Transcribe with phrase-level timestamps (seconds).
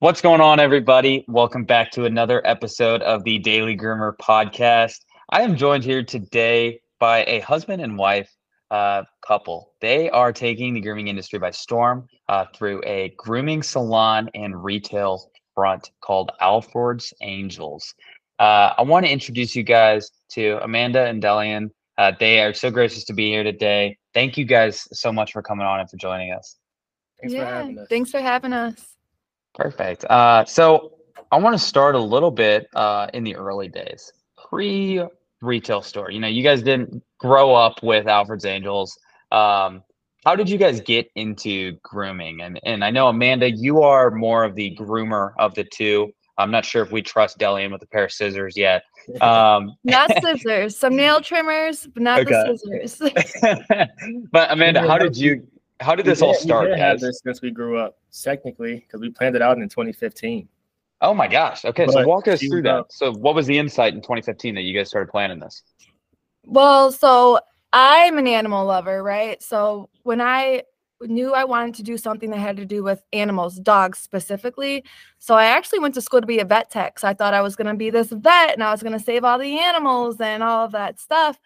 [0.00, 1.24] What's going on, everybody?
[1.28, 4.96] Welcome back to another episode of the Daily Groomer podcast.
[5.30, 8.30] I am joined here today by a husband and wife
[8.70, 9.72] uh, couple.
[9.80, 15.30] They are taking the grooming industry by storm uh, through a grooming salon and retail
[15.54, 17.94] front called Alford's Angels.
[18.38, 21.70] Uh, I want to introduce you guys to Amanda and Deleon.
[21.96, 23.96] Uh, they are so gracious to be here today.
[24.12, 26.56] Thank you guys so much for coming on and for joining us.
[27.20, 27.88] Thanks for yeah, having us.
[27.88, 28.86] thanks for having us.
[29.54, 30.04] Perfect.
[30.06, 30.94] Uh, so
[31.30, 34.12] I want to start a little bit uh, in the early days,
[34.48, 35.02] pre
[35.40, 36.10] retail store.
[36.10, 38.98] You know, you guys didn't grow up with Alford's Angels.
[39.30, 39.82] Um,
[40.24, 42.40] how did you guys get into grooming?
[42.40, 46.12] And and I know Amanda, you are more of the groomer of the two.
[46.36, 48.82] I'm not sure if we trust Deleon with a pair of scissors yet.
[49.20, 52.30] Um, Not scissors, some nail trimmers, but not Okay.
[52.30, 52.56] the
[52.88, 53.12] scissors.
[54.32, 55.46] but Amanda, how did you?
[55.80, 58.76] How did this We all did- we start, have this since we grew up, technically,
[58.76, 60.48] because we planned it out in 2015.
[61.02, 61.64] Oh my gosh.
[61.66, 62.74] Okay, so walk us through that.
[62.74, 62.86] up.
[62.90, 65.62] So, what was the insight in 2015 that you guys started planning this?
[66.46, 67.40] well, so
[67.74, 69.42] I'm an animal lover, right?
[69.42, 70.62] So when I
[71.02, 74.84] knew I wanted to do something that had to do with animals, dogs specifically,
[75.18, 76.98] so I actually went to school to be a vet tech.
[76.98, 79.04] So I thought I was going to be this vet and I was going to
[79.04, 81.38] save all the animals and all of that stuff.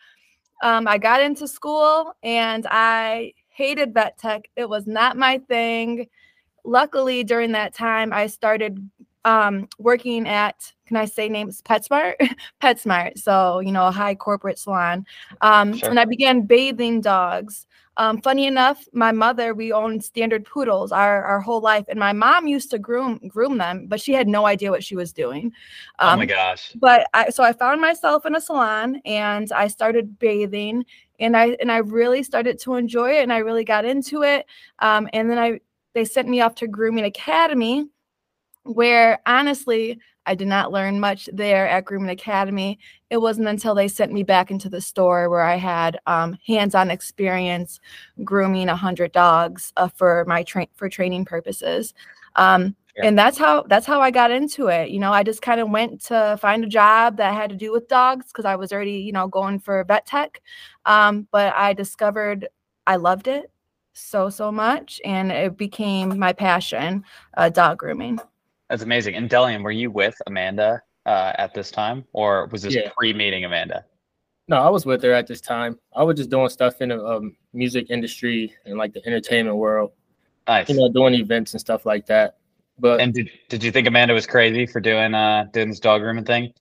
[0.63, 4.49] Um, I got into school and I hated vet tech.
[4.57, 6.09] It was not my thing.
[6.65, 8.89] Luckily, during that time, I started
[9.25, 11.63] um, working at, can I say names?
[11.63, 12.15] PetSmart?
[12.63, 13.19] PetSmart.
[13.19, 15.07] So, you know, a high corporate salon.
[15.41, 15.91] Um, Sure.
[15.91, 17.67] And I began bathing dogs.
[17.99, 21.85] Um, funny enough, my mother, we owned standard poodles our, our whole life.
[21.89, 24.95] And my mom used to groom groom them, but she had no idea what she
[24.97, 25.53] was doing.
[25.99, 26.77] oh Um, my gosh.
[26.77, 30.85] but I so I found myself in a salon and I started bathing
[31.19, 34.47] and I and I really started to enjoy it and I really got into it.
[34.79, 35.61] Um, and then I
[35.95, 37.89] they sent me off to Grooming Academy,
[38.69, 42.79] where honestly I did not learn much there at Grooming Academy.
[43.09, 46.91] It wasn't until they sent me back into the store where I had um, hands-on
[46.91, 47.81] experience
[48.25, 51.95] grooming a hundred dogs uh, for my train for training purposes.
[52.37, 53.07] Um, Sure.
[53.07, 54.91] and that's how that's how I got into it.
[54.91, 57.71] You know, I just kind of went to find a job that had to do
[57.71, 60.43] with dogs because I was already, you know, going for vet tech.
[60.85, 62.49] Um, but I discovered
[62.89, 63.53] I loved it
[63.93, 67.05] so so much, and it became my passion,
[67.37, 68.19] uh, dog grooming.
[68.71, 69.15] That's amazing.
[69.15, 72.91] And Deleon, were you with Amanda uh, at this time, or was this Yeah.
[72.97, 73.85] pre-meeting Amanda?
[74.49, 75.79] No, I was with her at this time.
[75.95, 79.93] I was just doing stuff in the um, music industry and like the entertainment world,
[80.47, 80.69] Nice.
[80.69, 82.37] you know, doing events and stuff like that.
[82.79, 86.01] But and did, did you think Amanda was crazy for doing uh doing this dog
[86.03, 86.53] grooming thing?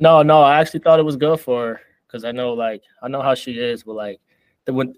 [0.00, 3.08] no, no, I actually thought it was good for her because I know, like, I
[3.08, 3.82] know how she is.
[3.84, 4.20] But like,
[4.66, 4.94] the, when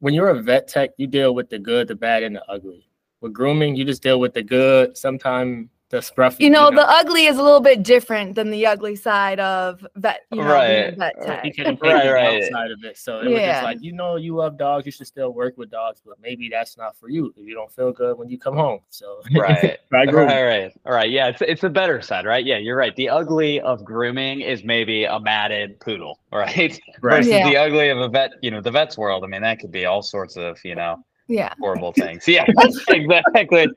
[0.00, 2.88] when you're a vet tech, you deal with the good, the bad, and the ugly.
[3.20, 4.96] With grooming, you just deal with the good.
[4.96, 6.40] Sometimes the scruffy.
[6.40, 10.20] You know, the ugly is a little bit different than the ugly side of vet,
[10.30, 10.96] you know, being a Right.
[10.96, 11.14] vet
[11.44, 11.54] you tech.
[11.54, 12.42] can Right, right, right.
[12.44, 12.96] outside of it.
[12.96, 13.52] So it was Yeah.
[13.54, 16.48] just like, you know, you love dogs, you should still work with dogs, but maybe
[16.48, 18.80] that's not for you if you don't feel good when you come home.
[18.88, 19.78] So Right.
[19.90, 20.28] Right, grooming.
[20.36, 20.72] right.
[20.86, 21.10] All right.
[21.10, 22.44] Yeah, it's it's the better side, right?
[22.46, 22.94] Yeah, you're right.
[22.94, 26.56] The ugly of grooming is maybe a matted poodle, right?
[26.56, 26.80] Right.
[27.02, 27.48] Versus Yeah.
[27.50, 29.24] the ugly of a vet, you know, the vet's world.
[29.24, 31.54] I mean, that could be all sorts of, you know, Yeah.
[31.60, 32.26] horrible things.
[32.26, 33.06] Yeah, exactly.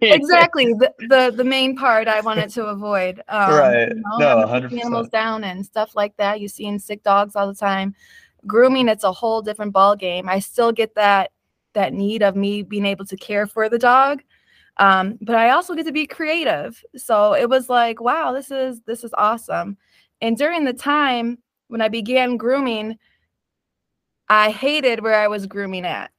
[0.10, 3.22] exactly the, the the main part I wanted to avoid.
[3.30, 3.90] Um, Right.
[3.90, 4.86] you know, No, having to keep 100%.
[4.86, 6.42] Animals down and stuff like that.
[6.42, 7.94] You see in sick dogs all the time.
[8.48, 10.28] Grooming, it's a whole different ball game.
[10.28, 11.32] I still get that
[11.74, 14.22] that need of me being able to care for the dog,
[14.78, 16.84] um, but I also get to be creative.
[16.96, 19.78] So it was like, wow, this is this is awesome.
[20.22, 21.38] And during the time
[21.68, 22.98] when I began grooming,
[24.30, 26.13] I hated where I was grooming at.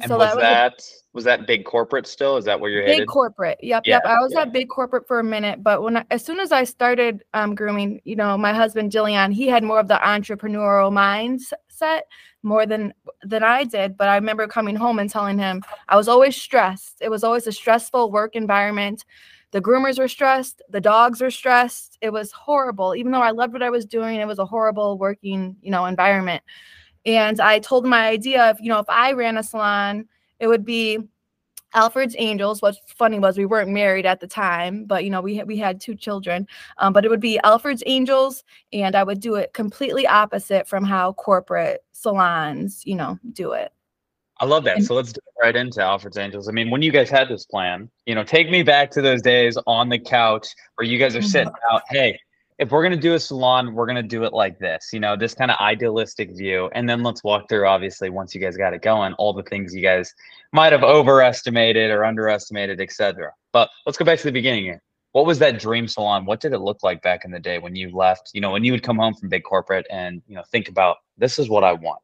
[0.00, 0.82] And So was that was a that
[1.12, 2.36] was that big corporate still?
[2.36, 3.02] Is that where you're big headed?
[3.02, 3.58] Big corporate.
[3.62, 4.04] Yep yep.
[4.04, 4.42] I was yeah.
[4.42, 7.54] at big corporate for a minute but when I, as soon as i started um,
[7.54, 12.02] grooming you know my husband Deleon, he had more of the entrepreneurial mindset
[12.44, 16.08] more than than i did but i remember coming home and telling him i was
[16.08, 16.98] always stressed.
[17.00, 19.04] It was always a stressful work environment.
[19.50, 20.60] The groomers were stressed.
[20.68, 21.96] The dogs were stressed.
[22.02, 22.94] It was horrible.
[22.94, 25.86] Even though i loved what i was doing it was a horrible working you know
[25.86, 26.42] environment
[27.08, 30.06] and i told him my idea of you know if i ran a salon
[30.38, 30.98] it would be
[31.74, 32.62] Alford's Angels.
[32.62, 35.58] What's funny was we weren't married at the time, but you know we had, we
[35.58, 36.46] had two children.
[36.78, 40.82] Um, but it would be Alford's Angels, and I would do it completely opposite from
[40.82, 43.70] how corporate salons, you know, do it.
[44.38, 44.76] I love that.
[44.76, 46.48] And- So let's dive right into Alford's Angels.
[46.48, 49.20] I mean, when you guys had this plan, you know, take me back to those
[49.20, 50.46] days on the couch
[50.76, 51.24] where you guys are Mhm.
[51.30, 51.82] sitting out.
[51.90, 52.18] Hey,
[52.58, 55.34] if we're gonna do a salon, we're gonna do it like this, you know, this
[55.34, 57.66] kind of idealistic view, and then let's walk through.
[57.66, 60.12] Obviously, once you guys got it going, all the things you guys
[60.52, 63.32] might have overestimated or underestimated, etc.
[63.52, 64.82] But let's go back to the beginning here.
[65.12, 66.26] What was that dream salon?
[66.26, 68.30] What did it look like back in the day when you left?
[68.34, 70.96] You know, when you would come home from big corporate and you know think about
[71.16, 72.00] this is what I want.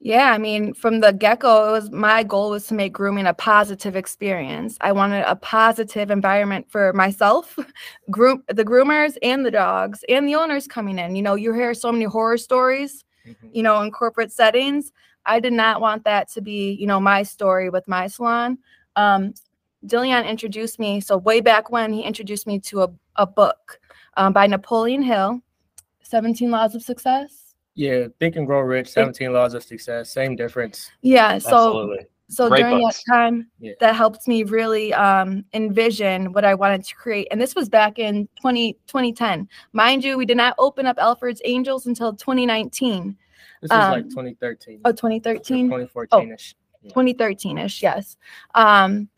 [0.00, 3.34] Yeah, I mean, from the get-go, it was my goal was to make grooming a
[3.34, 4.76] positive experience.
[4.80, 7.58] I wanted a positive environment for myself,
[8.10, 11.16] groom the groomers and the dogs and the owners coming in.
[11.16, 13.50] You know, you hear so many horror stories, Mhm.
[13.52, 14.92] you know, in corporate settings.
[15.26, 18.58] I did not want that to be, you know, my story with my salon.
[18.94, 19.34] Um,
[19.86, 21.00] Deleon introduced me.
[21.00, 23.80] So way back when he introduced me to a, a book
[24.16, 25.40] um, by Napoleon Hill,
[26.02, 27.47] 17 Laws of Success.
[27.78, 30.90] Yeah, Think and Grow Rich, 17 Laws of Success, same difference.
[31.02, 31.38] Yeah.
[31.38, 32.06] So Absolutely.
[32.28, 33.04] so Great during books.
[33.04, 33.74] that time Yeah.
[33.78, 37.98] that helped me really um, envision what i wanted to create and this was back
[38.00, 43.16] in 20, 2010 mind you we did not open up alford's angels until 2019
[43.62, 44.80] This was like Um, 2013.
[44.84, 46.54] oh 2013 2014 ish.
[46.92, 48.16] 2013ish yes
[48.56, 49.08] um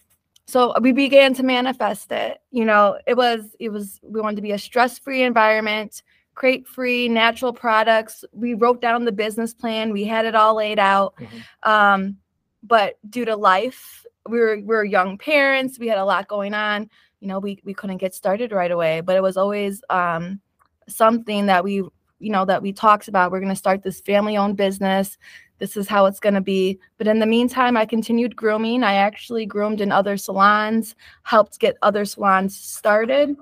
[0.46, 4.42] so we began to manifest it you know it was it was we wanted to
[4.42, 6.02] be a stress-free environment
[6.34, 8.24] crate free natural products.
[8.32, 9.92] We wrote down the business plan.
[9.92, 11.14] We had it all laid out.
[11.16, 11.68] Mhm.
[11.68, 12.16] um
[12.62, 15.78] but due to life we were we were young parents.
[15.78, 16.88] We had a lot going on.
[17.20, 20.40] You know we we couldn't get started right away but it was always um
[20.88, 21.74] something that we
[22.22, 23.30] you know that we talked about.
[23.32, 25.16] We're going to start this family owned business.
[25.58, 26.78] This is how it's going to be.
[26.98, 28.82] But in the meantime i continued grooming.
[28.82, 33.36] I actually groomed in other salons helped get other salons started.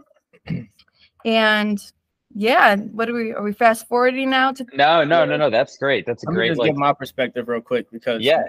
[1.24, 1.82] And
[2.38, 5.50] yeah what are we are we fast forwarding now to No, no, no, no.
[5.50, 6.06] That's great.
[6.06, 8.44] That's a Let me great just like give my perspective real quick because yeah.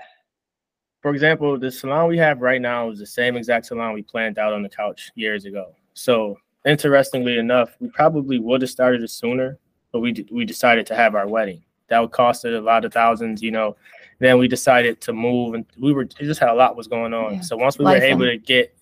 [1.01, 4.38] for example, the salon we have right now is the same exact salon we planned
[4.38, 5.74] out on the couch years ago.
[5.95, 9.57] So interestingly enough, we probably would have started it sooner,
[9.91, 11.63] but we d- we decided to have our wedding.
[11.88, 13.75] That would cost us a lot of thousands, you know.
[14.19, 17.13] Then we decided to move, and we were it just had a lot was going
[17.13, 17.36] on.
[17.36, 17.41] Yeah.
[17.41, 18.75] So once we Life were able and- to get,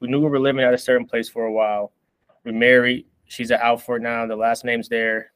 [0.00, 1.90] we knew we were living at a certain place for a while.
[2.44, 3.06] We married.
[3.28, 4.26] She's at Alford now.
[4.26, 5.32] The last name's there.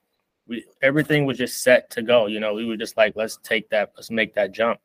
[0.48, 2.26] We everything was just set to go.
[2.26, 4.80] You know, we were just like, let's take that, let's make that jump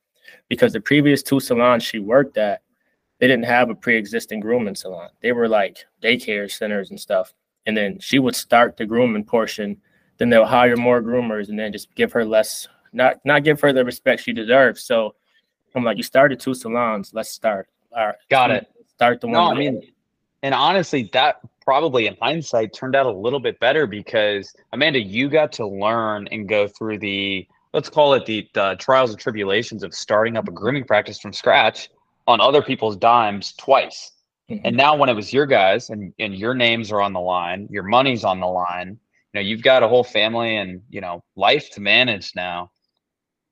[0.50, 2.62] because the previous two salons she worked at,
[3.20, 5.10] they didn't have a pre-existing grooming salon.
[5.22, 7.34] They were like daycare centers and stuff.
[7.66, 9.78] And then she would start the grooming portion,
[10.18, 13.74] then they'll hire more groomers and then just give her less, not not give her
[13.74, 14.84] the respect she deserves.
[14.84, 15.16] So
[15.76, 17.68] I'm like, you started two salons, let's start.
[17.96, 18.16] All right.
[18.30, 18.68] Got it.
[18.96, 19.34] Start the one.
[19.34, 19.82] No, I mean,
[20.44, 25.28] and honestly, that probably in hindsight turned out a little bit better because Amanda, you
[25.28, 29.84] got to learn and go through the let's call it the, the trials and tribulations
[29.84, 31.90] of starting up a grooming practice from scratch
[32.26, 34.14] on other people's dimes twice.
[34.50, 34.62] Mhm.
[34.64, 37.68] And now when it was your guys and, and your names are on the line,
[37.70, 38.98] your money's on the line,
[39.34, 42.72] you know, you've got a whole family and, you know, life to manage now.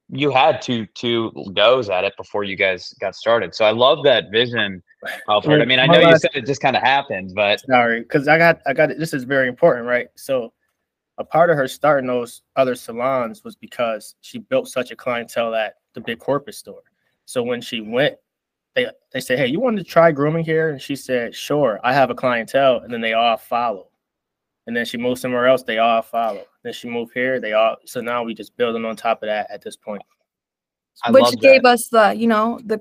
[0.08, 3.54] You had two two goes at it before you guys got started.
[3.54, 4.82] So I love that vision,
[5.30, 5.62] Alfred.
[5.62, 8.28] I mean, I My know you said it just kind of happened, but Sorry, because
[8.28, 9.00] I got I got it.
[9.00, 10.08] This is very important, right?
[10.16, 10.54] So
[11.18, 15.56] a part of her starting those other salons was because she built such a clientele
[15.56, 16.84] at the big corporate store.
[17.26, 18.16] So when she went,
[18.76, 20.70] they they said, Hey, you wanted to try grooming here?
[20.70, 23.88] And she said, Sure, I have a clientele, and then they all follow.
[24.68, 26.44] And then she moved somewhere else, they all follow.
[26.64, 29.50] Then she moved here, they all so now we just building on top of that
[29.50, 30.02] at this point.
[31.04, 31.70] I which gave that.
[31.74, 32.80] us the you know the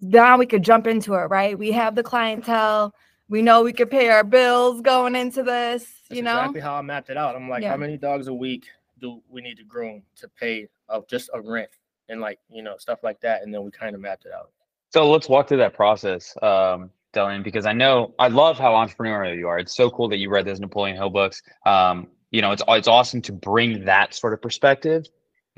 [0.00, 2.94] now we could jump into it right we have the clientele
[3.30, 6.74] we know we could pay our bills going into this That's you know exactly how
[6.74, 7.36] I mapped it out.
[7.36, 7.70] I'm like, Yeah.
[7.70, 8.66] how many dogs a week
[9.00, 11.70] do we need to groom to pay of just a rent
[12.08, 14.50] and like you know stuff like that, and then we kind of mapped it out.
[14.90, 19.38] So let's walk through that process, um, Deleon, because I know I love how entrepreneurial
[19.38, 19.60] you are.
[19.60, 21.40] It's so cool that you read those Napoleon Hill books.
[21.64, 25.06] Um, you know, it's it's awesome to bring that sort of perspective.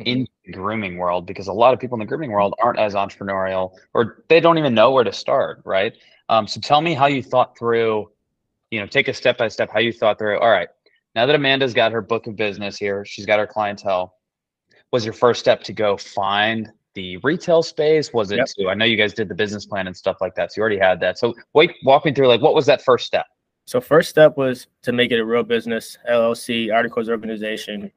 [0.06, 2.94] In the grooming world because a lot of people in the grooming world aren't as
[2.94, 5.94] entrepreneurial or they don't even know where to start, right?
[6.28, 8.11] Um, so tell me how you thought through,
[8.71, 10.38] you know, take a step by step how you thought through.
[10.38, 10.68] All right,
[11.14, 14.14] now that Amanda's got her book of business here, she's got her clientele.
[14.92, 18.12] Was your first step to go find the retail space?
[18.12, 18.47] Was it Yep.
[18.59, 18.68] to?
[18.68, 20.78] I know you guys did the business plan and stuff like that, so you already
[20.78, 21.18] had that.
[21.18, 23.26] So wait, walk me through like what was that first step?
[23.64, 27.90] So first step was to make it a real business, LLC, articles organization,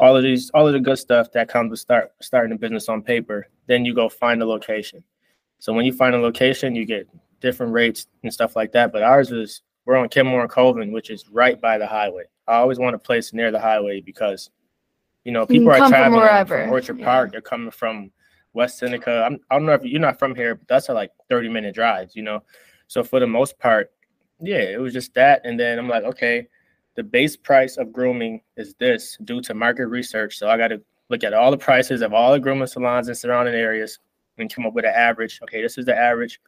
[0.00, 2.88] all of these, all of the good stuff that comes with start starting a business
[2.88, 3.48] on paper.
[3.66, 5.02] Then you go find a location.
[5.58, 7.08] So when you find a location, you get
[7.40, 8.92] different rates and stuff like that.
[8.92, 12.24] But ours is we're on Kenmore and Colvin, which is right by the highway.
[12.46, 14.50] I always want a place near the highway because,
[15.24, 17.04] you know, You people are come from traveling wherever, from Orchard yeah.
[17.04, 17.32] Park.
[17.32, 18.10] They're coming from
[18.52, 19.24] West Seneca.
[19.24, 21.74] I'm, I don't know if you're not from here, but that's a like 30 minute
[21.74, 22.42] drives, you know.
[22.86, 23.92] So for the most part,
[24.40, 25.42] yeah, it was just that.
[25.44, 26.48] And then I'm like, okay,
[26.98, 30.36] the base price of grooming is this due to market research.
[30.36, 33.14] So I got to look at all the prices of all the grooming salons in
[33.14, 34.00] surrounding areas
[34.36, 35.38] and come up with an average.
[35.44, 36.40] Okay, this is the average.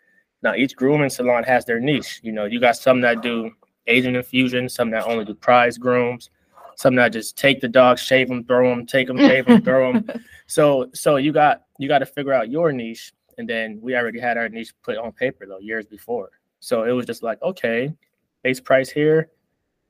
[0.43, 2.19] Now each grooming salon has their niche.
[2.25, 3.53] You know, you got some that do
[3.87, 6.31] Asian infusion, some that only do prize grooms,
[6.75, 9.93] some that just take the dogs, shave them, throw them, take them, shave them, throw
[9.93, 10.05] them.
[10.49, 14.19] So so you got you got to figure out your niche, and then we already
[14.19, 16.31] had our niche put on paper though years before.
[16.59, 17.95] So it was just like okay,
[18.43, 19.31] base price here,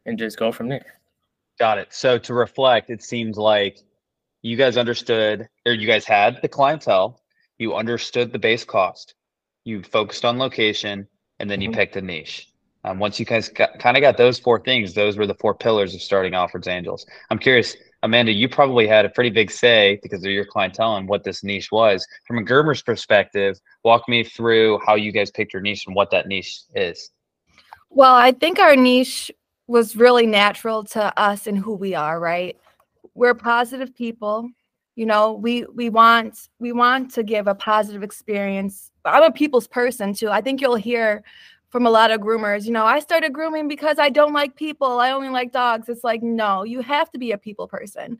[0.07, 1.00] and just go from there.
[1.59, 1.88] Got it.
[1.92, 3.78] So to reflect, it seems like
[4.42, 7.21] you guys understood, or you guys had the clientele,
[7.59, 9.14] you understood the base cost,
[9.64, 11.07] you focused on location,
[11.38, 11.75] and then you Mhm.
[11.75, 12.49] picked a niche.
[12.85, 15.54] Um, once you guys got, kind of got those four things, those were the four
[15.54, 17.04] pillars of starting Alford's Angels.
[17.28, 21.07] I'm curious, Amanda, you probably had a pretty big say because of your clientele and
[21.07, 22.07] what this niche was.
[22.26, 26.11] From a groomer's perspective, walk me through how you guys picked your niche and what
[26.12, 27.11] that niche is.
[27.90, 29.30] Well, I think our niche
[29.71, 32.59] was really natural to us and who we are, right?
[33.15, 34.50] We're positive people.
[34.97, 38.91] You know, we we want we want to give a positive experience.
[39.05, 40.29] I'm a people's person too.
[40.29, 41.23] I think you'll hear
[41.69, 44.99] from a lot of groomers, you know, I started grooming because I don't like people.
[44.99, 45.89] I only like dogs.
[45.89, 48.19] It's like, no, you have to be a people person.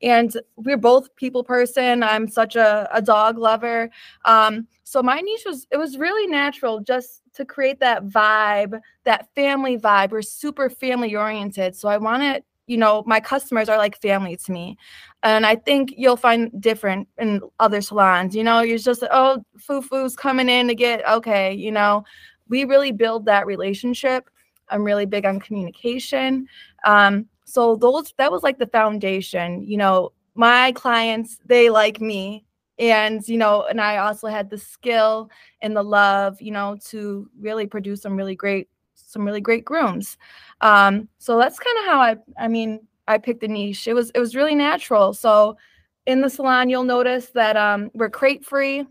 [0.00, 2.02] And we're both people person.
[2.02, 3.90] I'm such a, a dog lover.
[4.24, 9.28] Um, so my niche was it was really natural just to create that vibe that
[9.34, 10.10] family vibe.
[10.10, 11.74] We're super family oriented.
[11.74, 14.76] So I want it, you know, my customers are like family to me.
[15.22, 18.36] And I think you'll find different in other salons.
[18.36, 22.04] You know, you're just, oh, foo foo's coming in to get, okay, you know,
[22.48, 24.28] we really build that relationship.
[24.68, 26.46] I'm really big on communication.
[26.84, 32.45] Um, so those, that was like the foundation, you know, my clients, they like me.
[32.78, 35.30] And, you know, and I also had the skill
[35.62, 40.18] and the love, you know, to really produce some really great some really great grooms.
[40.60, 43.86] Um, so that's kind of how I I mean, I picked the niche.
[43.88, 45.14] It was it was really natural.
[45.14, 45.56] So
[46.06, 48.84] in the salon, you'll notice that um, we're crate free.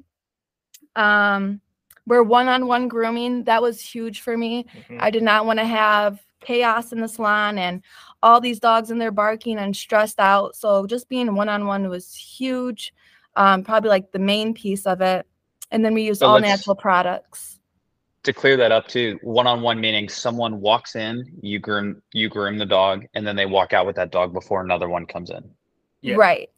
[0.95, 1.61] Um,
[2.07, 3.43] we're one-on-one grooming.
[3.45, 4.65] That was huge for me.
[4.89, 4.97] Mhm.
[4.99, 7.81] I did not want to have chaos in the salon and
[8.21, 10.55] all these dogs in there barking and stressed out.
[10.55, 12.93] So just being one-on-one was huge.
[13.35, 15.25] Um, probably like the main piece of it.
[15.71, 17.59] And then we use So all natural products.
[18.23, 22.65] to clear that up too one-on-one meaning someone walks in you groom you groom the
[22.65, 25.43] dog and then they walk out with that dog before another one comes in
[26.01, 26.15] Yeah.
[26.15, 26.49] Right.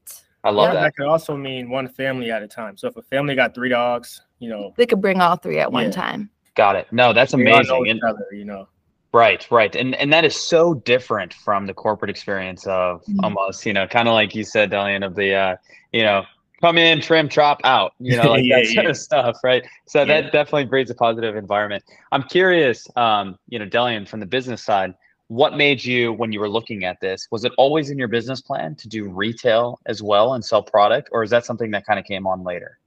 [0.46, 0.74] i love Yeah.
[0.76, 2.78] that That could also mean one family at a time.
[2.78, 5.70] So if a family got three dogs, you know, They could bring all three at
[5.72, 6.30] one time.
[6.56, 8.68] got it no that's they all know amazing each and, other, you know.
[9.12, 13.24] right right and and that is so different from the corporate experience of Mhm.
[13.24, 15.56] almost you know kind of like you said Deleon of the uh
[15.92, 16.24] you know
[16.62, 20.00] come in trim chop out you know like Yeah, that sort of stuff right so
[20.00, 20.22] Yeah.
[20.22, 24.64] that definitely breeds a positive environment i'm curious um you know Deleon from the business
[24.64, 24.94] side
[25.30, 28.42] what made you when you were looking at this was it always in your business
[28.42, 32.00] plan to do retail as well and sell product or is that something that kind
[32.00, 32.80] of came on later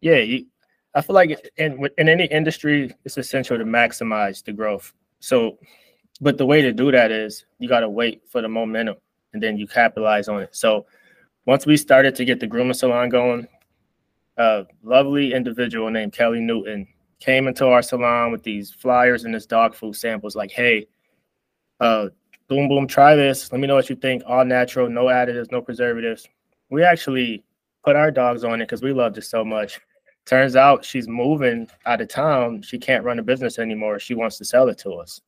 [0.00, 0.46] Yeah, you,
[0.94, 4.92] I feel like in in any industry, it's essential to maximize the growth.
[5.20, 5.58] So,
[6.20, 8.96] but the way to do that is you got to wait for the momentum,
[9.32, 10.54] and then you capitalize on it.
[10.56, 10.86] So,
[11.48, 13.48] once we started to get the grooming salon going,
[14.36, 16.86] a lovely individual named Kelly Newton
[17.20, 20.36] came into our salon with these flyers and this dog food samples.
[20.36, 20.86] Like, hey,
[21.80, 22.08] uh,
[22.48, 23.50] boom, boom, try this.
[23.50, 24.22] Let me know what you think.
[24.26, 26.28] All natural, no additives, no preservatives.
[26.68, 27.42] We actually
[27.82, 29.80] put our dogs on it because we loved it so much.
[30.26, 32.60] Turns out she's moving out of town.
[32.60, 33.98] She can't run a business anymore.
[34.00, 35.22] She wants to sell it to us.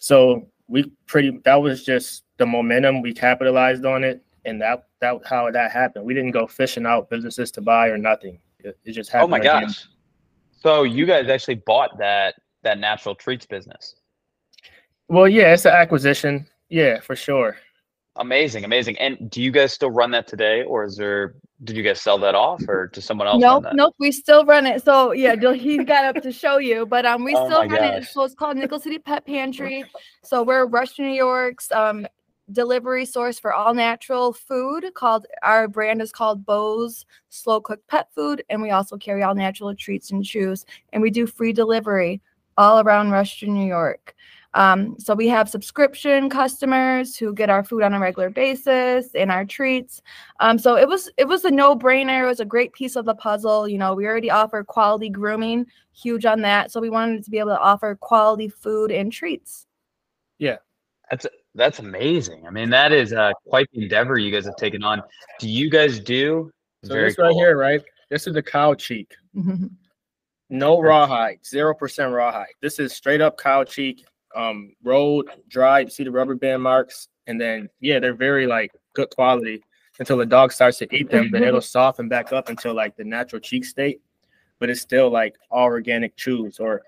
[0.00, 3.00] So we pretty that was just the momentum.
[3.00, 6.04] We capitalized on it, and that that how that happened.
[6.04, 8.38] We didn't go fishing out businesses to buy or nothing.
[8.60, 9.24] It, it just happened.
[9.24, 9.86] oh my organic- gosh
[10.60, 13.96] so you guys actually bought that that natural treats business
[15.08, 16.46] Well, yeah, it's an acquisition.
[16.68, 17.56] Yeah, for sure.
[18.16, 18.96] Amazing, amazing.
[18.98, 21.34] And do you guys still run that today, or is there?
[21.64, 23.74] Did you guys sell that off, or to someone else Nope, that?
[23.74, 23.94] nope.
[23.98, 24.84] We still run it.
[24.84, 27.84] So yeah, he got up to show you, but um, we Oh still my run
[27.84, 28.00] it.
[28.00, 28.12] gosh.
[28.12, 29.84] So it's called Nickel City Pet Pantry.
[30.22, 32.06] So we're Western New York's um
[32.52, 34.86] delivery source for all natural food.
[34.94, 39.34] Called our brand is called Bo's Slow Cooked Pet Food, and we also carry all
[39.34, 42.20] natural treats and chews, and we do free delivery
[42.58, 44.14] all around Western New York.
[44.54, 49.30] Um, so we have subscription customers who get our food on a regular basis and
[49.30, 50.02] our treats.
[50.40, 52.24] Um, so it was it was a no brainer.
[52.24, 53.66] It was a great piece of the puzzle.
[53.66, 56.70] You know, we already offer quality grooming, huge on that.
[56.70, 59.66] So we wanted to be able to offer quality food and treats.
[60.38, 60.58] Yeah,
[61.10, 62.46] that's that's amazing.
[62.46, 65.02] I mean, that is uh, quite the endeavor you guys have taken on.
[65.38, 66.50] Do you guys do?
[66.84, 67.82] So this right here, right?
[68.10, 69.14] This is the cow cheek.
[70.52, 72.52] No rawhide, zero percent rawhide.
[72.60, 74.04] This is straight up cow cheek,
[74.36, 75.86] um, rolled, dried.
[75.86, 79.62] You see the rubber band marks, and then yeah, they're very like good quality
[79.98, 81.30] until the dog starts to eat them.
[81.30, 84.02] then it'll soften back up until like the natural cheek state,
[84.58, 86.60] but it's still like all organic chews.
[86.60, 86.82] Or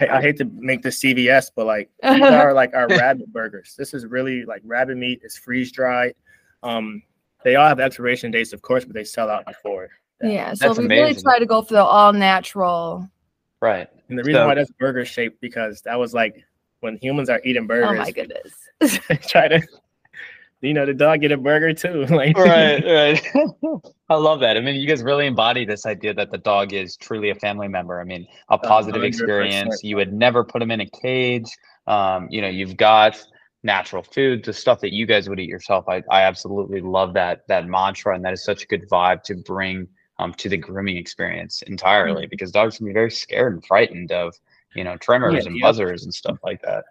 [0.00, 3.74] I hate to make this CVS, but like these are like our rabbit burgers.
[3.76, 5.20] This is really like rabbit meat.
[5.22, 6.14] It's freeze dried.
[6.62, 7.02] Um,
[7.44, 9.90] they all have expiration dates, of course, but they sell out before.
[10.20, 10.32] that.
[10.32, 13.08] Yeah, so That's we really try to go for the all natural.
[13.60, 13.88] Right.
[14.08, 16.44] And the reason So- why that's burger shaped because that was like
[16.80, 17.90] when humans are eating burgers.
[17.90, 18.52] Oh my goodness.
[19.28, 19.60] try to,
[20.62, 22.06] you know, the dog get a burger too.
[22.12, 23.22] Like right, right.
[24.08, 24.56] I love that.
[24.56, 27.68] I mean, you guys really embody this idea that the dog is truly a family
[27.68, 28.00] member.
[28.00, 29.06] I mean, a positive 100%.
[29.06, 29.82] experience.
[29.82, 31.50] You would never put them in a cage.
[31.86, 33.22] Um, you know, you've got
[33.62, 35.88] natural food, the stuff that you guys would eat yourself.
[35.88, 39.36] I, I absolutely love that that mantra, and that is such a good vibe to
[39.36, 39.88] bring
[40.18, 42.26] um, to the grooming experience entirely.
[42.26, 44.34] Because dogs can be very scared and frightened of
[44.74, 45.62] you know tremors and yep.
[45.62, 46.84] buzzers and stuff like that.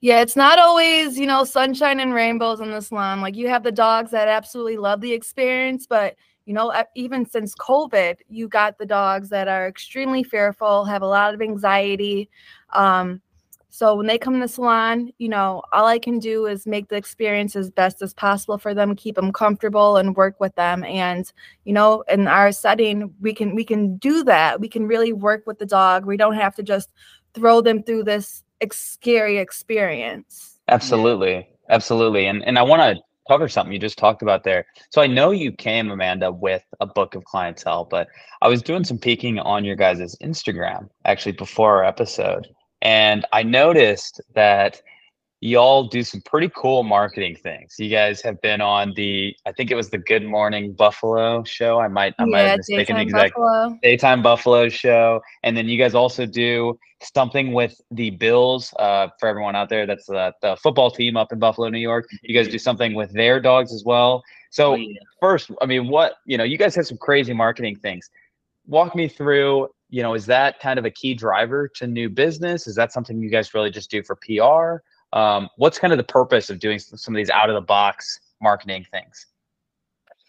[0.00, 3.20] Yeah, it's not always, you know, sunshine and rainbows in the salon.
[3.20, 6.14] Like you have the dogs that absolutely love the experience, but
[6.46, 11.06] you know, even since COVID, you got the dogs that are extremely fearful, have a
[11.06, 12.30] lot of anxiety.
[12.72, 13.20] Um,
[13.70, 16.88] so when they come in the salon, you know, all I can do is make
[16.88, 20.84] the experience as best as possible for them, keep them comfortable and work with them.
[20.84, 21.30] And,
[21.64, 24.58] you know, in our setting, we can we can do that.
[24.58, 26.06] We can really work with the dog.
[26.06, 26.88] We don't have to just
[27.38, 30.58] throw them through this ex- scary experience.
[30.68, 31.48] Absolutely.
[31.70, 32.26] Absolutely.
[32.26, 34.66] And and I want to cover something you just talked about there.
[34.90, 38.08] So I know you came, Amanda, with a book of clientele, but
[38.40, 42.48] I was doing some peeking on your guys' Instagram actually before our episode.
[42.80, 44.80] And I noticed that
[45.40, 47.76] y'all do some pretty cool marketing things.
[47.78, 51.78] You guys have been on the, I think it was the Good Morning Buffalo show.
[51.78, 53.78] I might, I might have mistaken the exact buffalo.
[53.82, 59.28] daytime buffalo show and then you guys also do something with the bills uh, for
[59.28, 62.48] everyone out there that's uh, the football team up in buffalo new york you guys
[62.50, 64.98] do something with their dogs as well so Oh, yeah.
[65.20, 68.10] first i mean what you know you guys have some crazy marketing things
[68.66, 72.66] walk me through you know is that kind of a key driver to new business
[72.66, 76.04] is that something you guys really just do for pr um, what's kind of the
[76.04, 79.26] purpose of doing some of these out of the box marketing things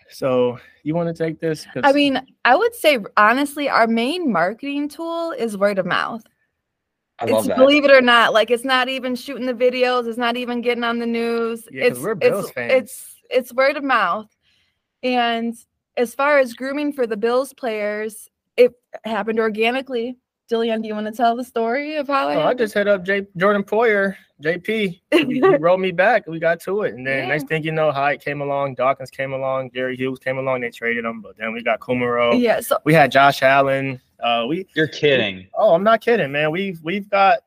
[0.09, 1.67] So you want to take this?
[1.83, 6.23] I mean, I would say honestly, our main marketing tool is word of mouth.
[7.19, 10.07] i love It's that believe it or not, like it's not even shooting the videos,
[10.07, 11.67] it's not even getting on the news.
[11.71, 12.71] Yeah, 'cause it's we're Bills it's, fans.
[12.73, 14.27] it's it's word of mouth.
[15.03, 15.55] And
[15.97, 18.73] as far as grooming for the Bills players, it
[19.05, 20.17] happened organically.
[20.51, 22.87] Deleon, do you want to tell the story of how it Oh, I just hit
[22.87, 24.99] up J- Jordan Poyer, JP.
[25.11, 26.25] He, he wrote me back.
[26.27, 27.27] We got to it, and then Yeah.
[27.27, 30.61] next thing you know, Hyde came along, Dawkins came along, Jerry Hughes came along.
[30.61, 32.39] They traded him, but then we got Kumaro.
[32.39, 33.99] yeah, so We had Josh Allen.
[34.21, 36.51] Uh, we you're kidding oh, I'm not kidding, man.
[36.51, 37.39] We've we've got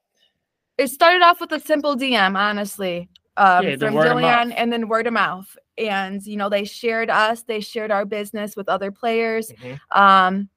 [0.78, 4.88] it started off with a simple DM, honestly, um, Yeah, from word Deleon, and then
[4.88, 5.54] word of mouth.
[5.78, 9.52] And you know, they shared us, they shared our business with other players.
[9.52, 9.78] Mhm.
[9.96, 10.48] Um,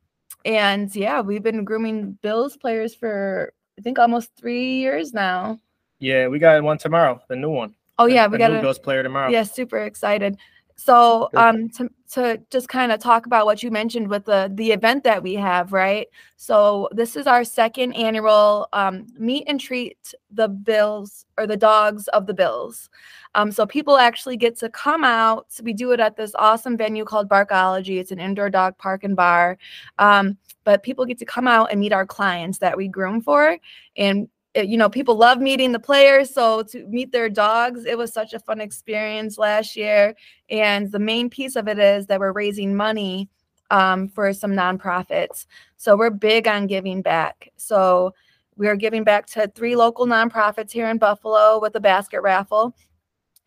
[0.46, 5.60] and yeah, we've been grooming Bills players for I think almost three years now.
[6.00, 7.74] Yeah, we got one tomorrow, the new one.
[7.98, 9.32] Oh The- yeah, the we got new a Bills player tomorrow.
[9.32, 10.38] yeah, super excited.
[10.78, 14.74] So um to, to just kind of talk about what you mentioned with the the
[14.74, 16.08] event that we have, right?
[16.36, 22.10] So this is our second annual um, meet and treat the Bills or the dogs
[22.10, 22.90] of the Bills.
[23.36, 25.48] Um, so people actually get to come out.
[25.64, 27.98] We do it at this awesome venue called Barkology.
[28.00, 29.58] It's an indoor dog park and bar.
[29.98, 33.58] Um, but people get to come out and meet our clients that we groom for.
[33.96, 34.28] And
[34.62, 36.34] you know, people love meeting the players.
[36.34, 40.16] So to meet their dogs, it was such a fun experience last year.
[40.50, 43.30] And the main piece of it is that we're raising money
[43.72, 45.46] um, for some nonprofits.
[45.78, 47.52] So we're big on giving back.
[47.58, 48.14] So
[48.58, 52.76] we're giving back to three local nonprofits here in Buffalo with a basket raffle.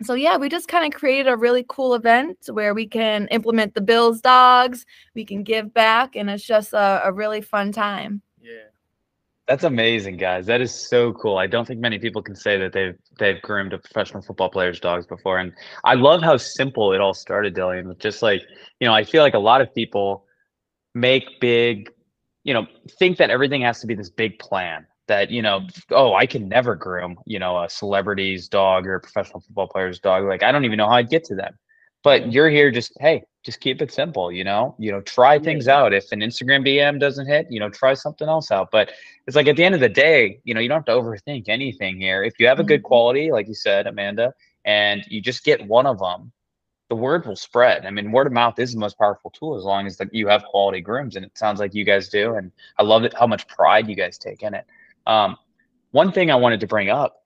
[0.03, 3.75] So yeah, we just kind of created a really cool event where we can implement
[3.75, 8.23] the Bills dogs, we can give back, and it's just a, a really fun time.
[9.49, 10.45] That's amazing, guys.
[10.45, 11.39] That is so cool.
[11.39, 14.79] I don't think many people can say that they've they've groomed a professional football player's
[14.79, 15.39] dogs before.
[15.39, 18.43] And I love how simple it all started, Deleon, with just like,
[18.79, 20.27] you know, I feel like a lot of people
[20.95, 21.91] make big,
[22.45, 22.67] you know,
[22.99, 24.87] think that everything has to be this big plan.
[25.07, 29.01] That, you know, oh, I can never groom, you know, a celebrity's dog or a
[29.01, 30.25] professional football player's dog.
[30.25, 31.55] Like, I don't even know how I'd get to them.
[32.05, 35.69] But you're here just, hey, just keep it simple, you know, you know, try things
[35.69, 35.95] out.
[35.95, 38.71] If an Instagram DM doesn't hit, you know, try something else out.
[38.71, 38.91] But
[39.27, 41.49] it's like at the end of the day, you know, you don't have to overthink
[41.49, 42.23] anything here.
[42.23, 42.85] If you have a good Mhm.
[42.85, 44.35] quality, like you said, Amanda,
[44.67, 46.31] and you just get one of them,
[46.91, 47.87] the word will spread.
[47.87, 50.45] I mean, word of mouth is the most powerful tool as long as you have
[50.45, 52.35] quality grooms, and it sounds like you guys do.
[52.35, 54.67] And I love it how much pride you guys take in it.
[55.07, 55.39] Um,
[55.93, 57.25] one thing I wanted to bring up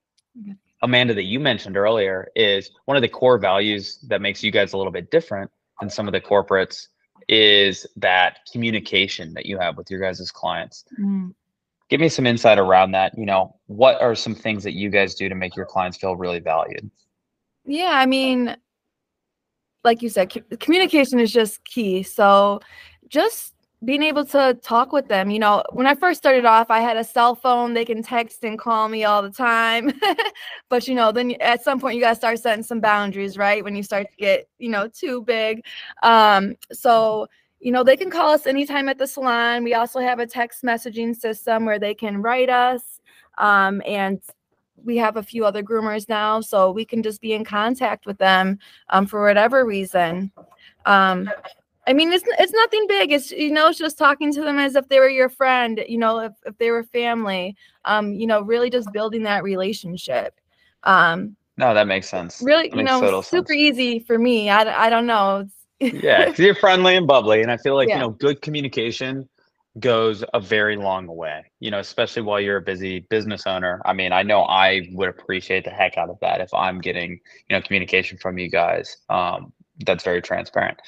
[0.82, 4.72] Amanda, that you mentioned earlier is one of the core values that makes you guys
[4.72, 5.50] a little bit different
[5.82, 6.86] than some of the corporates
[7.28, 10.84] is that communication that you have with your guys' clients.
[10.98, 11.34] Mm.
[11.88, 13.16] Give me some insight around that.
[13.18, 16.16] You know, what are some things that you guys do to make your clients feel
[16.16, 16.90] really valued?
[17.64, 18.56] Yeah, I mean,
[19.84, 22.02] like you said, communication is just key.
[22.02, 22.60] So
[23.08, 23.51] just
[23.84, 25.30] being able to talk with them.
[25.30, 27.74] You know, when I first started off, I had a cell phone.
[27.74, 29.92] They can text and call me all the time.
[30.68, 33.64] but, you know, then at some point you got to start setting some boundaries, right?
[33.64, 35.64] When you start to get, you know, too big.
[36.02, 37.26] Um, so,
[37.58, 39.64] you know, they can call us anytime at the salon.
[39.64, 43.00] We also have a text messaging system where they can write us.
[43.38, 44.20] Um, and
[44.84, 48.18] we have a few other groomers now, so we can just be in contact with
[48.18, 48.58] them
[48.90, 50.32] um, for whatever reason.
[50.86, 51.30] Um,
[51.86, 53.10] I mean, it's it's nothing big.
[53.12, 55.82] It's you know, it's just talking to them as if they were your friend.
[55.88, 57.56] You know, if if they were family.
[57.84, 60.40] Um, you know, really just building that relationship.
[60.84, 62.40] Um, No, that makes sense.
[62.42, 63.58] really, That you know, super sense.
[63.58, 64.48] easy for me.
[64.50, 65.46] I I don't know.
[65.80, 67.96] yeah, yeah, 'cause you're friendly and bubbly, and I feel like Yeah.
[67.96, 69.28] you know, good communication
[69.80, 71.42] goes a very long way.
[71.60, 73.80] You know, especially while you're a busy business owner.
[73.84, 77.12] I mean, I know I would appreciate the heck out of that if I'm getting
[77.48, 78.98] you know communication from you guys.
[79.08, 79.52] Um,
[79.84, 80.78] that's very transparent.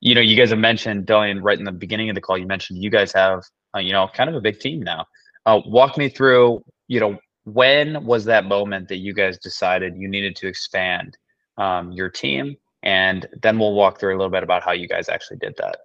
[0.00, 2.38] You know, you guys have mentioned Deleon right in the beginning of the call.
[2.38, 3.42] You mentioned you guys have
[3.74, 5.06] uh, you know kind of a big team now.
[5.46, 6.62] Uh, walk me through.
[6.86, 11.16] You know, when was that moment that you guys decided you needed to expand
[11.56, 12.56] um, your team?
[12.82, 15.78] And then we'll walk through a little bit about how you guys actually did that.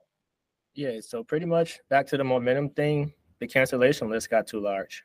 [0.76, 5.04] Yeah, so pretty much back to the momentum thing, the cancellation list got too large.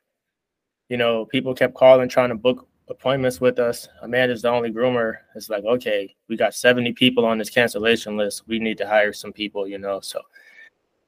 [0.89, 3.89] You know, people kept calling trying to book appointments with us.
[4.03, 5.19] Amanda's the only groomer.
[5.35, 8.43] It's like, okay, we got 70 people on this cancellation list.
[8.47, 10.01] We need to hire some people, you know.
[10.01, 10.21] So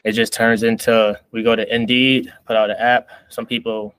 [0.04, 3.08] it just turns into we go to Indeed, put out an app.
[3.28, 3.94] Some people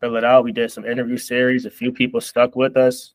[0.00, 0.44] fill it out.
[0.44, 1.66] We did some interview series.
[1.66, 3.12] A few people stuck with us.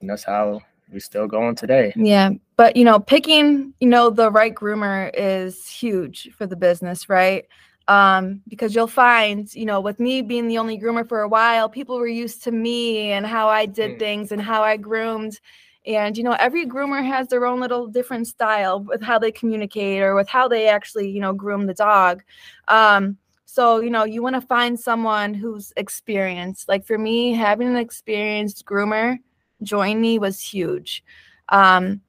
[0.00, 0.60] And that's how
[0.92, 1.92] we're still going today.
[1.96, 7.08] Yeah, but you know, picking, you know, the right groomer is huge for the business,
[7.08, 7.46] right?
[7.86, 11.68] Um, because you'll find, you know, with me being the only groomer for a while,
[11.68, 13.98] people were used to me and how I did Mm.
[13.98, 15.38] things and how I groomed.
[15.86, 20.00] And you know, every groomer has their own little different style with how they communicate
[20.02, 22.22] or with how they actually, you know, groom the dog.
[22.68, 26.68] Um, so, you know, you want to find someone who's experienced.
[26.68, 29.18] Like for me, having an experienced groomer
[29.62, 31.04] join me was huge.
[31.50, 32.00] Um,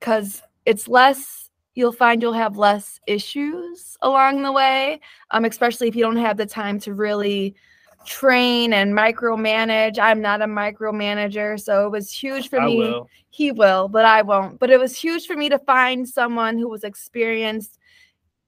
[0.00, 1.47] because it's less
[1.78, 6.36] you'll find you'll have less issues along the way um, especially if you don't have
[6.36, 7.54] the time to really
[8.04, 9.98] train and micromanage.
[9.98, 12.78] I'm not a micromanager so it was huge for I me.
[12.78, 13.08] will.
[13.30, 14.58] he will but i won't.
[14.58, 17.78] But it was huge for me to find someone who was experienced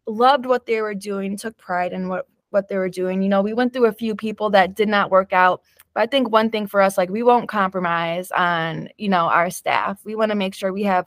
[0.06, 3.22] loved what they were doing took pride in what what they were doing.
[3.22, 5.62] You know we went through a few people that did not work out
[5.94, 9.50] but i think one thing for us like we won't compromise on you know our
[9.50, 10.00] staff.
[10.04, 11.06] We want to make sure we have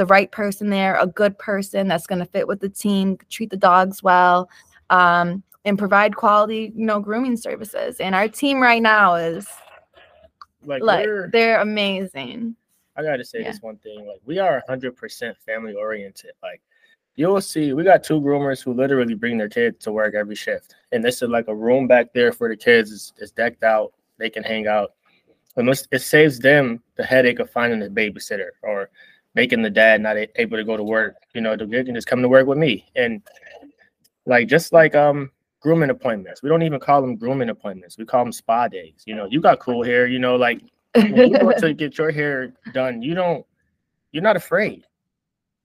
[0.00, 3.50] the right person there a good person that's going to fit with the team treat
[3.50, 4.48] the dogs well
[4.88, 9.46] um, and provide quality you know grooming services and our team right now is
[10.64, 12.56] Like, like they're amazing
[12.96, 13.50] I gotta say Yeah.
[13.50, 14.06] this one thing.
[14.06, 16.32] Like we are hundred percent family oriented.
[16.42, 16.62] Like
[17.14, 20.74] you'll see, we got two groomers who literally bring their kids to work every shift.
[20.92, 22.90] And this is like a room back there for the kids.
[22.90, 23.92] It's, it's decked out.
[24.16, 24.92] They can hang out.
[25.56, 28.90] And it saves them the headache of finding a babysitter or
[29.34, 31.16] making the dad not a- able to go to work.
[31.34, 32.86] You know, they can just come to work with me.
[32.96, 33.22] And
[34.26, 36.42] like just like um grooming appointments.
[36.42, 37.98] We don't even call them grooming appointments.
[37.98, 39.02] We call them spa days.
[39.06, 40.60] You know, you got cool hair, you know, like
[40.94, 43.44] when you go to get your hair done, you don't,
[44.12, 44.86] you're not afraid.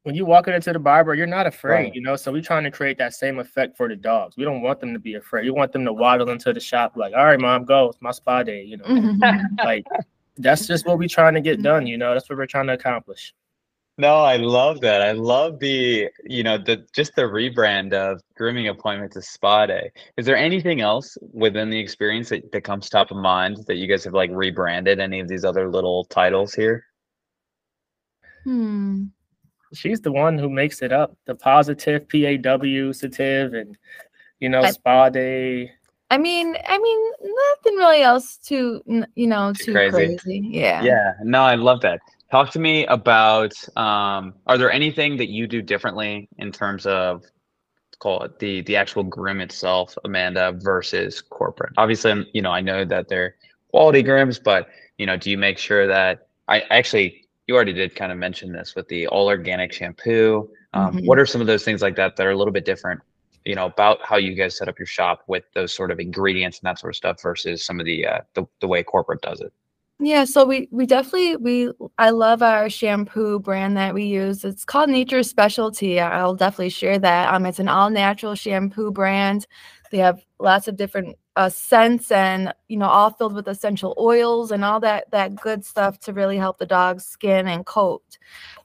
[0.04, 1.96] When you walk into the barber, you're not afraid, Right.
[1.96, 2.16] you know.
[2.16, 4.36] So we're trying to create that same effect for the dogs.
[4.38, 5.46] We don't want them to be afraid.
[5.46, 7.88] We want them to waddle into the shop like, all right, mom, go.
[7.90, 8.86] It's my spa day, you know.
[8.86, 9.64] Mhm.
[9.64, 9.86] like
[10.38, 12.14] that's just what we're trying to get done, you know.
[12.14, 13.34] That's what we're trying to accomplish.
[13.98, 15.02] No, I love that.
[15.02, 19.90] I love the, you know, the just the rebrand of grooming appointment to spa day.
[20.18, 23.88] Is there anything else within the experience that, that comes top of mind that you
[23.88, 26.86] guys have like rebranded any of these other little titles here?
[28.44, 29.06] Hmm.
[29.74, 31.16] She's the one who makes it up.
[31.26, 33.78] The positive PAW sativ and
[34.42, 35.72] you know, I- spa day.
[36.12, 38.82] I mean, I mean, nothing really else too,
[39.16, 40.18] you know, Too too, crazy.
[40.18, 40.48] crazy.
[40.52, 40.84] Yeah.
[40.84, 42.00] Yeah, no, I love that.
[42.32, 47.24] Talk to me about um, are there anything that you do differently in terms of
[48.00, 51.74] call it the the actual groom itself, Amanda, versus corporate?
[51.78, 53.36] Obviously, you know, I know that they're
[53.70, 57.96] quality grooms, but you know, do you make sure that I actually you already did
[57.96, 60.50] kind of mention this with the all organic shampoo.
[60.74, 61.06] Um, Mhm.
[61.06, 63.02] What are some of those things like that that are a little bit different
[63.46, 66.60] you know, about how you guys set up your shop with those sort of ingredients
[66.60, 69.40] and that sort of stuff versus some of the uh, the, the way corporate does
[69.40, 69.54] it.
[70.00, 74.44] Yeah, so we we definitely we I love our shampoo brand that we use.
[74.44, 76.02] It's called Nature's Specialty.
[76.02, 77.34] I'll definitely share that.
[77.34, 79.48] Um, it's an all natural shampoo brand.
[79.92, 84.52] They have lots of different uh, scents and you know all filled with essential oils
[84.52, 88.18] and all that that good stuff to really help the dog's skin and coat.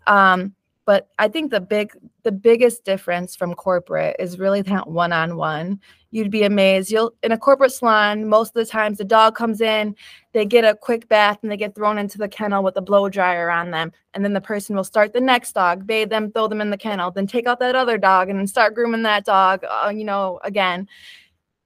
[0.08, 0.54] Um,
[0.90, 1.92] but I think the big
[2.24, 5.78] the biggest difference from corporate is really that one on one.
[6.10, 6.90] You'd be amazed.
[6.90, 9.94] You'll in a corporate salon, most of the times the dog comes in,
[10.32, 13.08] they get a quick bath and they get thrown into the kennel with a blow
[13.08, 13.92] dryer on them.
[14.14, 16.76] And then the person will start the next dog, bathe them, throw them in the
[16.76, 20.02] kennel, then take out that other dog and then start grooming that dog, uh, you
[20.02, 20.88] know, again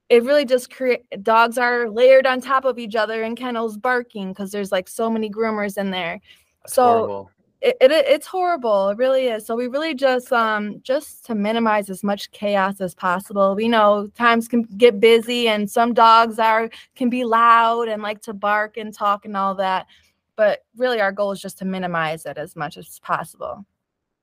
[0.07, 4.29] it really just create dogs are layered on top of each other in kennels barking
[4.29, 6.21] because there's like so many groomers in there.
[6.61, 9.45] That's so horrible it, it, it's horrible it really is.
[9.45, 13.55] So we really just um just to minimize as much chaos as possible.
[13.55, 18.21] We know times can get busy and some dogs are can be loud and like
[18.23, 19.87] to bark and talk and all that.
[20.35, 23.65] But really our goal is just to minimize it as much as possible.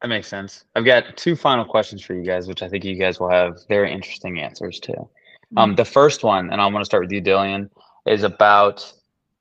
[0.02, 0.64] That makes sense.
[0.74, 3.66] I've got two final questions for you guys which i think you guys will have
[3.68, 4.92] very interesting answers to.
[4.92, 5.58] Mm-hmm.
[5.58, 7.68] um the first one and i want to start with you deleon
[8.06, 8.92] is about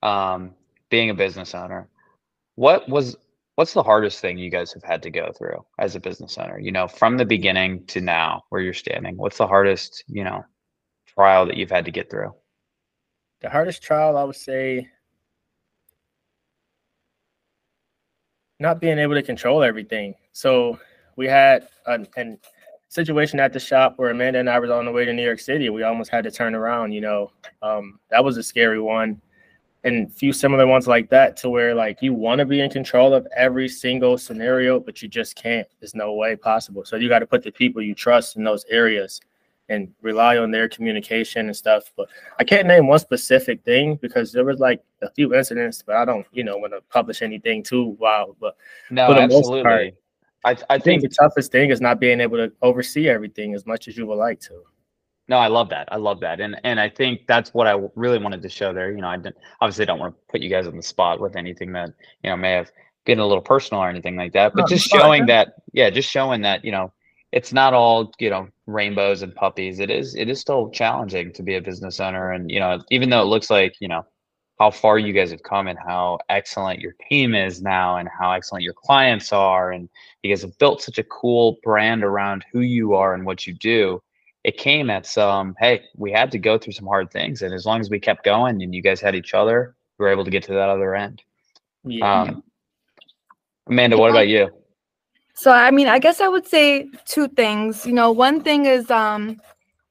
[0.03, 0.53] um
[0.91, 1.87] being a business owner.
[2.55, 3.15] What was
[3.55, 6.59] what's the hardest thing you guys have had to go through as a business owner
[6.59, 9.17] you know from the beginning to now where you're standing?
[9.17, 10.43] What's the hardest you know
[11.07, 12.33] trial that you've had to get through?
[13.41, 14.87] The hardest trial i would say
[18.61, 20.13] not being able to control everything.
[20.33, 20.79] So
[21.17, 22.05] we had a,
[22.89, 25.39] situation at the shop where amanda and i was on the way to new york
[25.39, 25.69] city.
[25.69, 29.21] We almost had to turn around you know um, that was a scary one
[29.83, 32.69] and a few similar ones like that to where like you want to be in
[32.69, 35.67] control of every single scenario but you just can't.
[35.79, 36.85] There's no way possible.
[36.85, 39.21] So you got to put the people you trust in those areas
[39.69, 41.91] and rely on their communication and stuff.
[41.95, 45.95] But i can't name one specific thing because there was like a few incidents but
[45.95, 48.35] i don't you know want to publish anything too wild.
[48.39, 48.55] But
[48.89, 49.63] no for the absolutely.
[49.63, 49.93] most part,
[50.43, 53.87] I, I think the toughest thing is not being able to oversee everything as much
[53.87, 54.63] as you would like to
[55.31, 55.87] no, I love that.
[55.89, 58.91] I love that, and and I think that's what I really wanted to show there.
[58.91, 61.37] You know, I didn't, obviously don't want to put you guys on the spot with
[61.37, 61.91] anything that
[62.21, 62.69] you know may have
[63.05, 66.09] been a little personal or anything like that, but no, just showing that, yeah, just
[66.09, 66.91] showing that you know
[67.31, 69.79] it's not all you know rainbows and puppies.
[69.79, 73.09] It is it is still challenging to be a business owner, and you know even
[73.09, 74.05] though it looks like you know
[74.59, 78.33] how far you guys have come and how excellent your team is now and how
[78.33, 79.87] excellent your clients are and
[80.23, 83.53] you guys have built such a cool brand around who you are and what you
[83.53, 83.99] do
[84.43, 87.65] it came at some hey we had to go through some hard things and as
[87.65, 90.31] long as we kept going and you guys had each other we were able to
[90.31, 91.21] get to that other end.
[91.83, 92.21] Yeah.
[92.21, 92.43] um,
[93.67, 94.49] amanda what about you?
[95.33, 97.85] So i mean i guess i would say two things.
[97.85, 99.39] You know one thing is um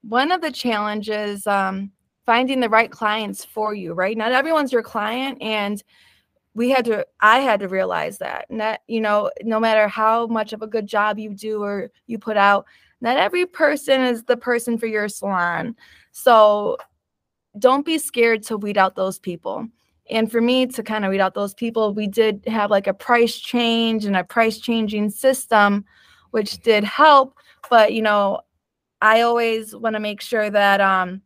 [0.03, 1.91] one of the challenges um
[2.25, 4.17] finding the right clients for you right?
[4.17, 5.81] Not everyone's your client and
[6.53, 8.45] we had to i had to realize that.
[8.49, 11.89] And that you know no matter how much of a good job you do or
[12.07, 12.65] you put out
[13.01, 15.75] not every person is the person for your salon.
[16.11, 16.77] So
[17.59, 19.67] don't be scared to weed out those people.
[20.09, 22.93] And for me to kind of weed out those people, we did have like a
[22.93, 25.85] price change and a price changing system,
[26.31, 27.37] which did help.
[27.69, 28.41] But, you know,
[29.01, 31.21] I always want to make sure that um,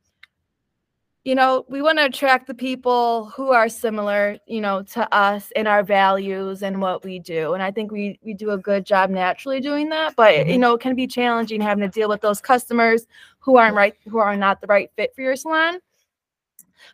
[1.26, 5.50] you know, we want to attract the people who are similar, you know, to us
[5.56, 7.56] in our values and what we do.
[7.56, 10.16] And I think we we do a good job naturally doing that.
[10.16, 10.50] But mm-hmm.
[10.52, 13.08] you know, it can be challenging having to deal with those customers
[13.40, 15.80] who aren't right, who are not the right fit for your salon.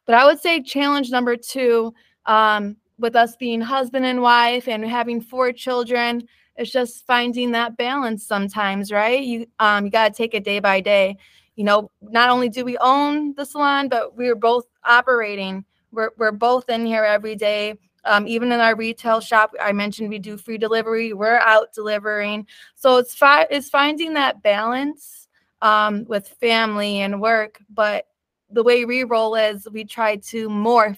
[0.05, 1.93] But I would say challenge number two,
[2.25, 7.75] um, with us being husband and wife and having four children, it's just finding that
[7.75, 9.21] balance sometimes, right?
[9.21, 11.17] You um you gotta take it day by day
[11.55, 15.65] you know, not only do we own the salon, but we're both operating.
[15.91, 17.77] We're, we're both in here every day.
[18.05, 21.13] Um, even in our retail shop, I mentioned we do free delivery.
[21.13, 22.47] We're out delivering.
[22.75, 25.27] So it's fi- it's finding that balance
[25.61, 27.59] um, with family and work.
[27.69, 28.07] But
[28.49, 30.97] the way we roll is we try to morph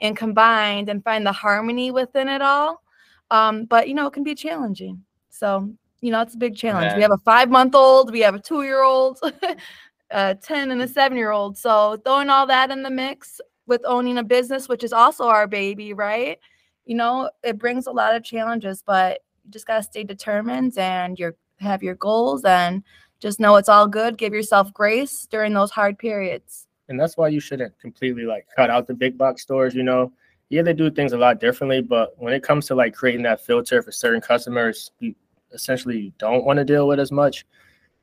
[0.00, 2.82] and combine and find the harmony within it all.
[3.30, 5.04] Um, but you know, it can be challenging.
[5.28, 6.94] So you know, it's a big challenge.
[6.94, 9.20] We have a five month old, we have a two year old.
[10.10, 11.56] a 10 and a seven year old.
[11.56, 15.46] So throwing all that in the mix with owning a business, which is also our
[15.46, 16.38] baby, right?
[16.86, 21.18] You know, it brings a lot of challenges, but you just gotta stay determined and
[21.18, 22.82] you have your goals and
[23.20, 24.16] just know it's all good.
[24.16, 26.66] Give yourself grace during those hard periods.
[26.88, 30.12] And that's why you shouldn't completely like cut out the big box stores, you know.
[30.48, 33.42] Yeah, they do things a lot differently, but when it comes to like creating that
[33.42, 35.14] filter for certain customers, you
[35.52, 37.44] essentially don't want to deal with as much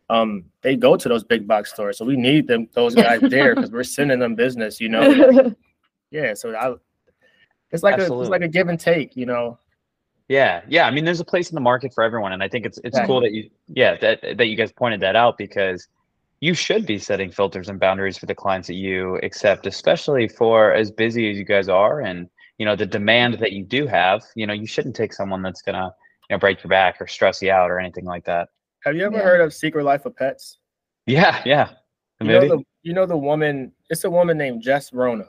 [0.10, 1.98] um, they go to those big box stores.
[1.98, 5.56] So we need them those guys there because we're sending them business, you know.
[6.12, 6.76] yeah, so I,
[7.72, 9.60] it's like a it's like a give and take, you know.
[10.28, 10.88] Yeah, yeah.
[10.88, 13.00] I mean, there's a place in the market for everyone, and I think it's it's
[13.06, 15.88] cool that you yeah that that you guys pointed that out because
[16.40, 20.74] you should be setting filters and boundaries for the clients that you accept, especially for
[20.74, 24.24] as busy as you guys are, and you know the demand that you do have.
[24.36, 25.94] You know, you shouldn't take someone that's gonna
[26.30, 28.50] you know break your back or stress you out or anything like that.
[28.86, 29.24] Have you ever yeah.
[29.24, 30.60] heard of Secret Life of Pets?
[31.08, 31.72] Yeah, yeah.
[32.22, 33.72] You know, the, you know the woman.
[33.90, 35.28] It's a woman named Jess Rona.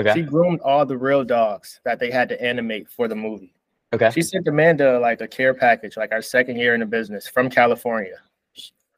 [0.00, 0.14] Okay.
[0.14, 3.54] She groomed all the real dogs that they had to animate for the movie.
[3.92, 4.10] Okay.
[4.10, 7.48] She sent Amanda like a care package, like our second year in the business from
[7.48, 8.16] California.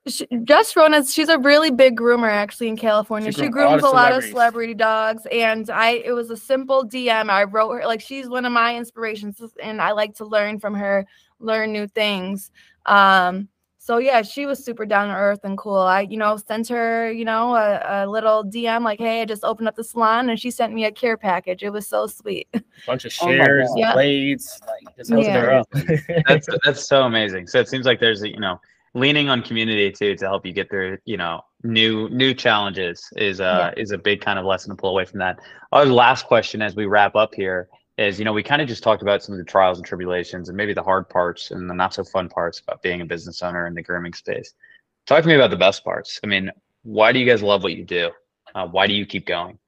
[0.07, 3.31] She, Jess Rona, she's a really big groomer actually in California.
[3.31, 7.29] She, she grooms a lot of celebrity dogs, and I it was a simple DM.
[7.29, 10.75] I wrote her like she's one of my inspirations, and I like to learn from
[10.75, 11.05] her,
[11.41, 12.51] learn new things.
[12.87, 13.49] Um,
[13.89, 15.79] so yeah, she was super down to earth and cool.
[15.79, 19.45] I, you know, sent her, you know, a, a, little DM like, "Hey, I just
[19.45, 21.63] opened up the salon," and she sent me a care package.
[21.63, 22.47] It was so sweet.
[22.87, 23.95] Bunch of oh shares, oh yeah.
[23.95, 25.41] blades, like just yeah.
[25.41, 25.69] her up.
[26.27, 27.47] that's that's so amazing.
[27.47, 28.61] So it seems like there's, you know,
[28.93, 33.41] leaning on community too to help you get through, you know, new new challenges is
[33.41, 33.83] uh yeah.
[33.83, 35.39] is a big kind of lesson to pull away from that.
[35.73, 38.83] Our last question as we wrap up here is you know we kind of just
[38.83, 41.75] talked about some of the trials and tribulations and maybe the hard parts and the
[41.75, 44.55] not so fun parts about being a business owner in the grooming space.
[45.07, 46.21] Talk to me about the best parts.
[46.25, 46.51] I mean
[46.85, 48.11] why do you guys love what you do?
[48.55, 49.59] Uh, why do you keep going?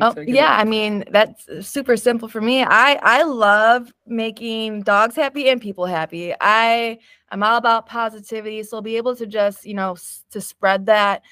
[0.00, 2.62] Oh, yeah, I mean that's super simple for me.
[2.62, 6.32] I I love making dogs happy and people happy.
[6.40, 6.98] I
[7.30, 9.96] I'm all about positivity, so I'll be able to just you know
[10.30, 11.22] to spread that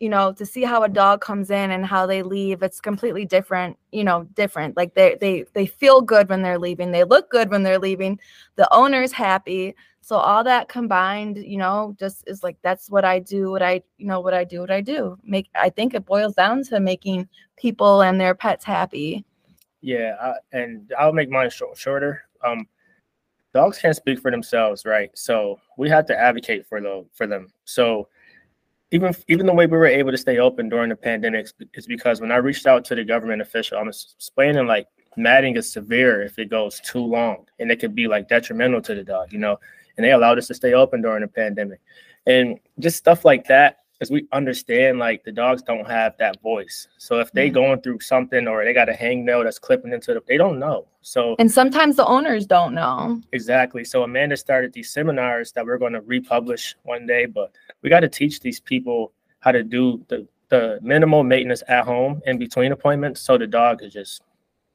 [0.00, 3.24] you know to see how a dog comes in and how they leave it's completely
[3.24, 4.76] different you know different.
[4.76, 6.90] Like they they they feel good when they're leaving.
[6.90, 8.18] They look good when they're leaving.
[8.56, 9.74] The owner's happy.
[10.00, 13.82] So all that combined you know just is like that's what i do what i
[13.98, 15.18] you know what i do what i do.
[15.24, 19.24] Make i think it boils down to making people and their pets happy.
[19.80, 22.24] Yeah I, and i'll make mine short, shorter.
[22.44, 22.66] Um
[23.54, 25.10] dogs can't speak for themselves right?
[25.14, 27.48] So we have to advocate for the for them.
[27.64, 28.08] So
[28.90, 32.20] even even the way we were able to stay open during the pandemic is because
[32.20, 36.38] when I reached out to the government official, I'm explaining like matting is severe if
[36.38, 39.58] it goes too long, and it could be like detrimental to the dog, you know.
[39.96, 41.80] And they allowed us to stay open during the pandemic,
[42.26, 46.86] and just stuff like that as we understand like the dogs don't have that voice.
[46.98, 47.54] So if they mm-hmm.
[47.54, 50.86] going through something or they got a hangnail that's clipping into the they don't know.
[51.02, 53.20] So and sometimes the owners don't know.
[53.32, 53.84] Exactly.
[53.84, 58.00] So amanda started these seminars that we're going to republish one day but we got
[58.00, 62.72] to teach these people how to do the the minimal maintenance at home in between
[62.72, 64.22] appointments so the dog is just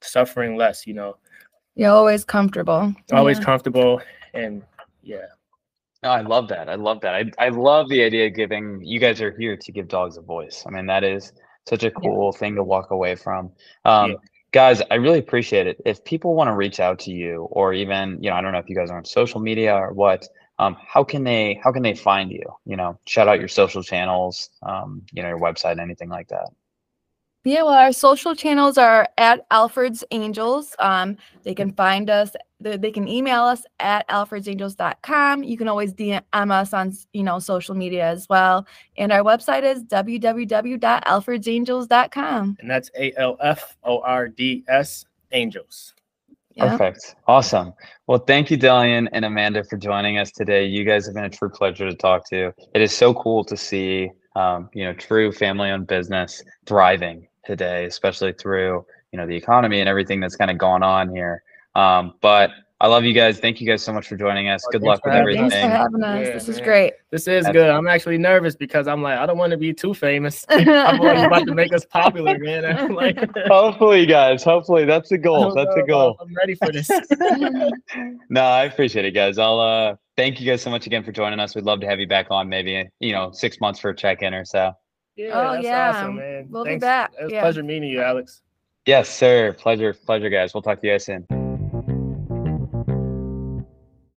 [0.01, 1.15] suffering less you know?
[1.75, 2.93] You're always comfortable.
[3.11, 3.45] Always yeah.
[3.45, 4.01] comfortable
[4.33, 4.63] and
[5.01, 5.27] yeah
[6.03, 6.69] no, I love that.
[6.69, 7.15] I love that.
[7.15, 10.21] I, I love the idea of giving you guys are here to give dogs a
[10.21, 10.63] voice.
[10.67, 11.31] I mean, that is
[11.67, 12.39] such a cool yeah.
[12.39, 13.51] thing to walk away from.
[13.85, 14.17] Um, yeah.
[14.51, 15.81] Guys, I really appreciate it.
[15.85, 18.59] If people want to reach out to you, or even you know, I don't know
[18.59, 20.27] if you guys are on social media or what.
[20.59, 22.43] Um, how can they how can they find you?
[22.65, 26.49] You know, shout out your social channels, um, you know, your website, anything like that.
[27.45, 30.77] Yeah, well, our social channels are at Alford's Angels.
[30.79, 32.31] Um, they can find us.
[32.61, 35.43] They can email us at alfordsangels.com.
[35.43, 38.65] You can always DM us on you know social media as well.
[38.95, 42.57] And our website is www.alfordsangels.com.
[42.61, 45.03] And that's A L F O R D S
[45.33, 45.93] Angels.
[46.55, 46.77] Yeah.
[46.77, 47.15] Perfect.
[47.27, 47.73] Awesome.
[48.07, 50.65] Well, thank you, Deleon and Amanda, for joining us today.
[50.65, 52.53] You guys have been a true pleasure to talk to.
[52.73, 58.33] It is so cool to see, um, you know, true family-owned business thriving today, especially
[58.33, 61.43] through you know the economy and everything that's kind of going on here.
[61.75, 62.51] Um, but
[62.83, 63.39] I love you guys.
[63.39, 64.61] Thank you guys so much for joining us.
[64.69, 65.49] Good luck with everything.
[65.49, 66.27] Thanks for having us.
[66.27, 66.65] Yeah, this is man.
[66.65, 66.93] great.
[67.11, 67.69] This is good.
[67.69, 70.45] I'm actually nervous because I'm like, I don't want to be too famous.
[70.49, 72.65] I'm about to make us popular, man.
[72.65, 74.43] I'm like, hopefully, guys.
[74.43, 75.53] Hopefully, that's the goal.
[75.53, 76.17] That's the goal.
[76.19, 76.89] I'm ready for this.
[78.29, 79.37] no, I appreciate it, guys.
[79.37, 81.55] I'll uh thank you guys so much again for joining us.
[81.55, 84.33] We'd love to have you back on maybe, you know, six months for a check-in
[84.33, 84.73] or so.
[85.15, 86.47] Yeah, oh yeah, awesome, man.
[86.49, 86.81] We'll Thanks.
[86.81, 87.11] be back.
[87.19, 87.41] It was yeah.
[87.41, 88.41] pleasure meeting you, Alex.
[88.85, 89.53] Yes, sir.
[89.53, 90.53] Pleasure, pleasure, guys.
[90.53, 91.42] We'll talk to you guys soon.